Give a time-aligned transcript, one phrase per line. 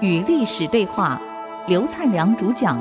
[0.00, 1.20] 与历史对话，
[1.66, 2.78] 刘灿良主讲。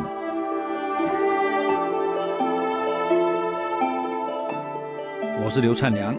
[5.43, 6.15] 我是刘灿良。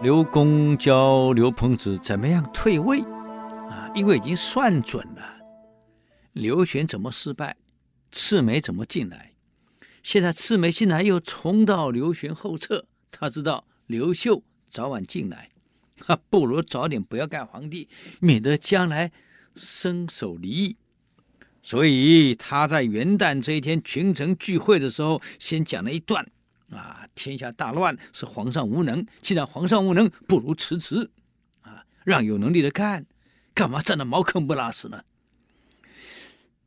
[0.00, 3.00] 刘公教刘彭子怎么样退位
[3.68, 3.90] 啊？
[3.96, 5.22] 因为已经算准了，
[6.34, 7.56] 刘玄怎么失败，
[8.12, 9.32] 赤眉怎么进来。
[10.04, 14.40] 现在赤眉进来又冲到刘玄后侧，他知道刘秀
[14.70, 15.48] 早晚进来，
[16.06, 17.88] 他 不如早点不要干皇帝，
[18.20, 19.10] 免得将来。
[19.60, 20.76] 生手离异，
[21.64, 26.24] 所以他在元旦这一天群臣聚会的时候，先讲了一段
[26.70, 31.10] 啊，天下大乱是皇上无能，既然皇上无能，不如辞职
[31.62, 33.04] 啊，让有能力的干，
[33.52, 35.02] 干嘛站在茅坑不拉屎呢？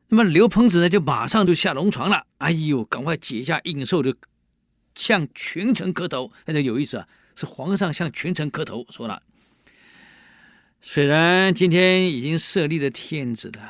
[0.09, 4.13] 那么刘彭子呢，就马上就下龙床了，哎呦，赶快解下印綬，就
[4.95, 7.07] 向群臣磕头，那就有意思啊，
[7.41, 9.23] 是皇上向群臣磕头，说了。
[10.79, 13.61] 虽然今天已经设立了天子了，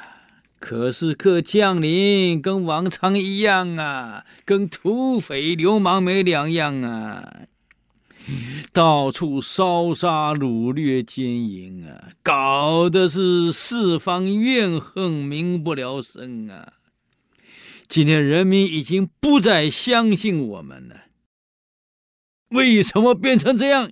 [0.60, 7.44] 可是各将领跟往常一样啊，跟土匪流氓没两样啊，
[8.74, 16.74] 到处烧杀掳掠奸淫啊，搞得是四方怨恨，民不聊生啊。
[17.88, 20.96] 今天人民已经不再相信我们了，
[22.52, 23.92] 为什么变成这样？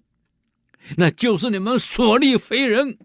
[0.97, 2.97] 那就是你们所立非人。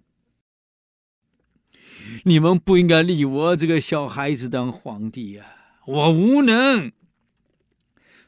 [2.22, 5.44] 你们不应该立我这个小孩子当皇帝呀！
[5.86, 6.92] 我无能，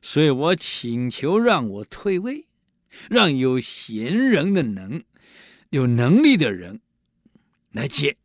[0.02, 2.47] 所以我请求让我退位，
[3.08, 5.02] 让有贤人的能、
[5.70, 6.80] 有能力的人
[7.70, 8.16] 来接。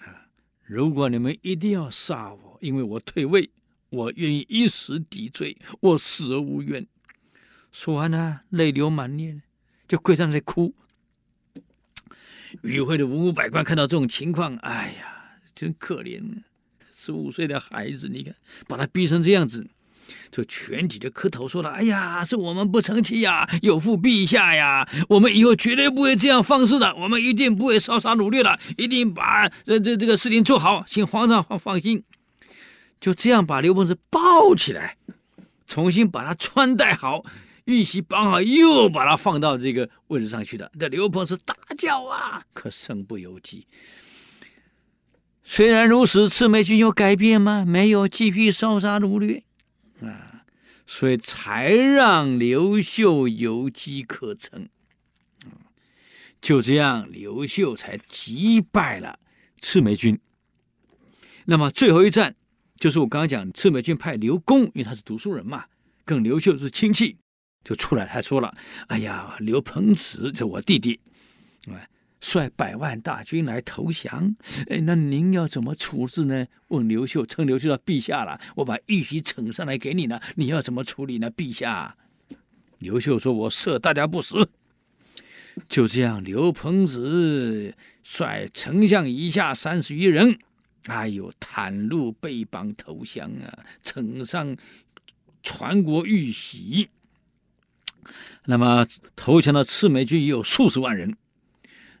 [0.00, 0.26] 啊，
[0.64, 3.50] 如果你们一定要杀我，因为我退位，
[3.90, 6.86] 我愿意一死抵罪，我死而无怨。
[7.70, 9.42] 说完了，泪流满面，
[9.86, 10.74] 就跪在那里哭。
[12.62, 16.42] 与会的文武百官看到这种情况，哎呀，真可怜啊！
[16.90, 18.34] 十五岁的孩子，你看
[18.66, 19.68] 把他逼成这样子，
[20.30, 24.88] 就全体的磕头说了：“哎呀，是我们不成器呀，有负陛下呀！
[25.10, 32.02] 我们以后绝对不会这样放肆的，我们一定不会烧杀掳掠的，一定把这这这个事情做好，请皇上放放心。”
[33.00, 34.96] 就这样把刘鹏志抱起来，
[35.66, 37.24] 重新把他穿戴好。
[37.68, 40.72] 玉玺绑好，又把他放到这个位置上去的。
[40.80, 43.66] 这刘鹏是大叫啊，可身不由己。
[45.44, 47.66] 虽然如此，赤眉军有改变吗？
[47.66, 49.44] 没有，继续烧杀掳掠
[50.00, 50.44] 啊，
[50.86, 54.70] 所以才让刘秀有机可乘。
[56.40, 59.18] 就这样，刘秀才击败了
[59.60, 60.18] 赤眉军。
[61.44, 62.34] 那么最后一战，
[62.78, 65.66] 就是我刚刚讲，赤眉军派刘公，因为他是读书人嘛，
[66.06, 67.18] 跟刘秀是亲戚。
[67.64, 68.56] 就出来，还说了
[68.88, 70.98] ：“哎呀，刘彭子，这我弟弟，
[71.68, 71.88] 哎，
[72.20, 74.34] 率百万大军来投降，
[74.68, 81.30] 哎，那您要怎么处置呢？”问刘秀，称刘秀的陛下了，我把玉玺呈上来给你呢，你要怎么处理呢？
[81.30, 81.96] 陛下，
[82.78, 84.48] 刘秀说：“我赦大家不死。”
[85.68, 90.38] 就这样，刘彭子率丞相以下三十余人，
[90.86, 94.56] 哎呦，袒露背绑投降啊，呈上
[95.42, 96.88] 传国玉玺。
[98.44, 101.16] 那么投降的赤眉军也有数十万人，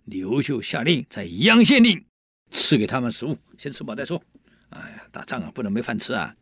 [0.04, 2.04] 刘秀下令在宜阳县令
[2.50, 4.22] 赐给他们食物，先吃饱再说。
[4.70, 6.34] 哎呀，打仗啊，不能没饭吃啊！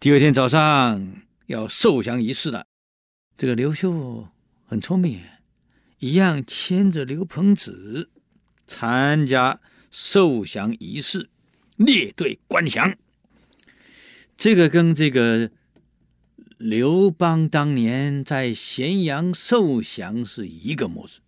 [0.00, 2.66] 第二天早上要受降仪式了，
[3.36, 4.28] 这个刘秀
[4.66, 5.20] 很聪明，
[5.98, 8.10] 一样牵着刘彭子
[8.66, 9.60] 参加
[9.90, 11.28] 受降仪式，
[11.76, 12.96] 列队观降。
[14.36, 15.50] 这个跟这个。
[16.56, 21.20] 刘邦当年在咸阳受降是一个模式。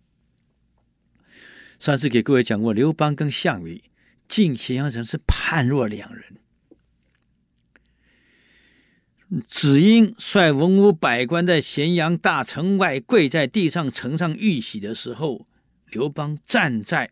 [1.79, 3.83] 上次给各位讲过，刘邦跟项羽
[4.27, 6.37] 进咸阳城是判若两人。
[9.47, 15.45] 子婴率文武百官在咸阳大城外跪在地上呈上玉玺的时候，
[15.87, 17.11] 刘邦站在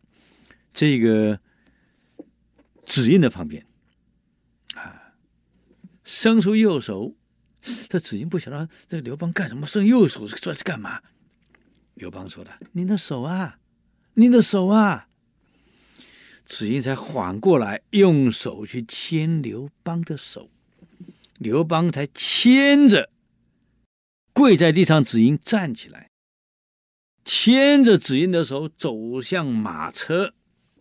[0.72, 1.38] 这个
[2.86, 3.66] 子婴的旁边，
[4.74, 5.12] 啊，
[6.02, 7.14] 伸出右手。
[7.88, 11.02] 这子婴不晓得这个刘邦干什么，伸右手说是干嘛？
[11.94, 13.58] 刘邦说的：“您的手啊，
[14.14, 15.08] 您的手啊。”
[16.46, 20.48] 子婴才缓过来，用手去牵刘邦的手，
[21.38, 23.10] 刘邦才牵着
[24.32, 26.10] 跪在地上子婴站起来，
[27.24, 30.34] 牵着子婴的手走向马车，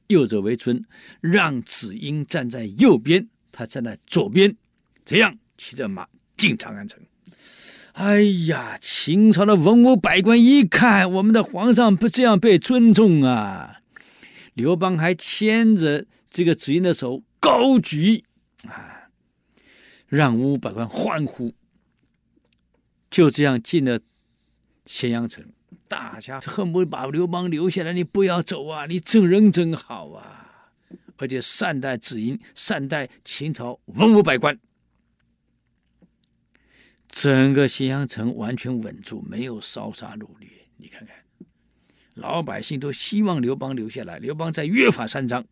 [0.08, 0.86] 右者为尊，
[1.20, 4.56] 让子婴站在右边，他站在左边，
[5.04, 6.08] 这样骑着马。
[6.38, 7.02] 进长安城，
[7.94, 13.82] 哎呀，秦朝的文武百官一看，我们的皇上不这样被尊重啊！
[14.54, 18.26] 刘邦还牵着这个子婴的手高举
[18.68, 19.10] 啊，
[20.08, 21.54] 让文武百官欢呼。
[23.10, 24.00] 就这样进了
[24.86, 25.46] 咸阳城，
[25.88, 28.86] 大家恨不得把刘邦留下来，你不要走啊！
[28.88, 30.72] 你这人真好啊，
[31.16, 34.60] 而且善待子婴，善待秦朝文武百官。
[37.16, 40.50] 整个咸阳城完全稳住，没有烧杀掳掠。
[40.76, 41.16] 你看看，
[42.14, 44.20] 老百姓都希望刘邦留下来。
[44.20, 45.46] 刘邦在约法三章：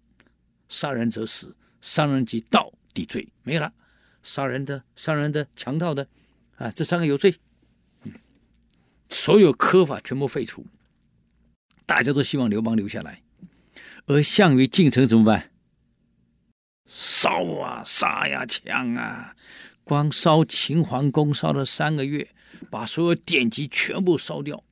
[0.68, 3.74] 杀人者死，伤人及盗抵罪，没有了。
[4.24, 6.06] 杀人的、伤人的、强盗的，
[6.58, 7.34] 啊，这三个有罪。
[9.10, 10.68] 所有苛法全部废除。
[11.86, 13.22] 大家都希望刘邦留下来，
[14.08, 15.52] 而项羽进城怎么办？
[16.86, 19.34] 烧啊，杀呀，抢啊！
[19.84, 22.30] 光烧秦皇宫烧了三个月，
[22.70, 24.64] 把所有典籍全部烧掉。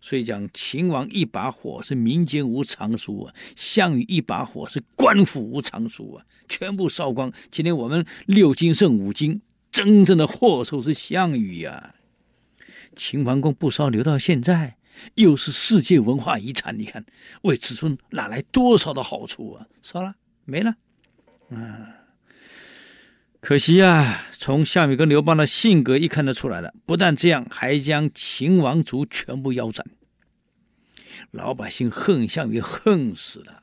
[0.00, 7.32] 所以讲秦王一把火是民间无常书啊，项羽一把火是官府无常书啊，全部烧光。
[7.50, 11.94] 今天我们六经胜五经，真正的祸首是项羽呀、啊。
[12.94, 14.76] 秦皇宫不烧，留到现在，
[15.16, 16.78] 又是世界文化遗产。
[16.78, 17.04] 你看，
[17.42, 19.66] 为子孙哪来多少的好处啊？
[19.82, 20.14] 烧了，
[20.44, 20.76] 没了，
[21.50, 21.97] 啊。
[23.40, 26.74] 可惜啊，从项羽跟刘邦的性格一看得出来了。
[26.84, 29.86] 不但这样，还将秦王族全部腰斩。
[31.30, 33.60] 老百姓恨项羽恨死了。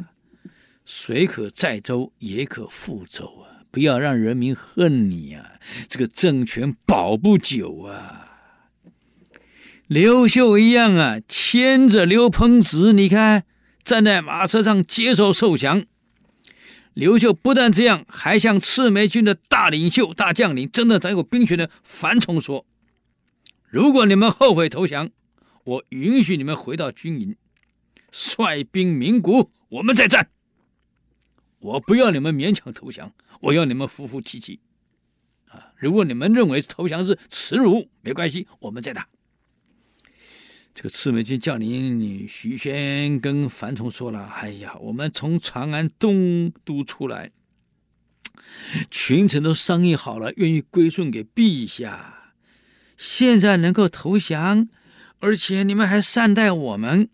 [0.86, 3.66] 水可载舟，也可覆舟啊！
[3.72, 5.54] 不要让人民恨你啊！
[5.90, 8.22] 这个政权保不久啊。
[9.88, 13.44] 刘秀一样啊，牵着刘彭直，你看
[13.84, 15.84] 站在马车上接受受降。
[16.96, 22.66] 刘秀不但这样，还向赤眉军的大领袖、大将领，真的掌有兵权的樊崇说
[23.68, 25.10] ：“如果你们后悔投降，
[25.66, 27.36] 我允许你们回到军营，
[28.12, 30.30] 率兵鸣鼓，我们再战。
[31.60, 33.12] 我不要你们勉强投降，
[33.42, 34.62] 我要你们服服气气。
[35.50, 39.06] 啊，如果你们认为投降是耻辱，没关系，我们再打。”
[40.76, 47.32] 这个赤眉军将领徐宣跟樊崇说了：“哎呀，我们从长安东都出来，
[48.92, 52.34] 群臣都商议好了，愿意归顺给陛下。
[52.98, 54.68] 现在能够投降，
[55.22, 57.08] 而且你们还善待我们，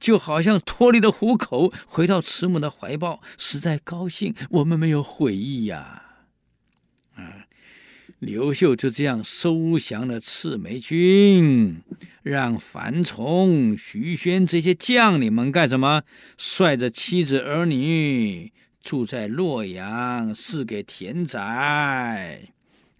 [0.00, 4.34] 就好像脱离了虎口，回到慈母的怀抱，实在高兴。
[4.50, 6.06] 我们没有悔意呀。”。
[8.20, 11.80] 刘秀就这样收降了赤眉军，
[12.22, 16.02] 让樊崇、徐宣这些将领们干什么？
[16.36, 18.52] 率着妻子儿女
[18.82, 22.42] 住在洛阳，赐给田宅，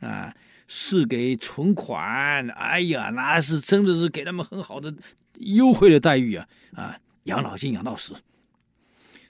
[0.01, 0.35] 啊，
[0.67, 2.49] 赐给存款。
[2.49, 4.95] 哎呀，那是真的是给他们很好的
[5.35, 6.49] 优惠的待遇啊！
[6.75, 8.15] 啊，养老金养到死。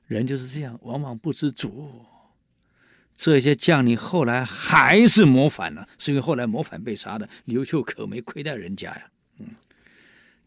[0.06, 1.90] 人就是这样，往往不知足。
[3.22, 7.28] 这些将领后来还是谋反了，是因为后来谋反被杀的。
[7.44, 9.49] 刘秀可没亏待人家呀，嗯，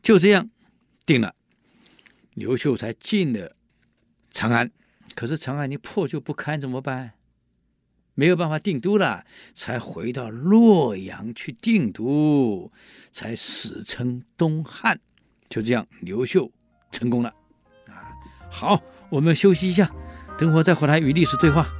[0.02, 0.50] 就这样
[1.06, 1.36] 定了，
[2.34, 3.56] 刘秀才进了
[4.32, 4.72] 长安。
[5.14, 7.12] 可是长安你破旧不堪怎么办？
[8.16, 9.24] 没有办法定都了，
[9.54, 12.72] 才回到洛阳去定都，
[13.12, 15.00] 才史称东汉。
[15.48, 16.52] 就这样，刘秀
[16.92, 17.30] 成功了。
[17.86, 18.10] 啊，
[18.50, 19.92] 好，我们休息一下，
[20.40, 21.72] 等会再回来与历史对话。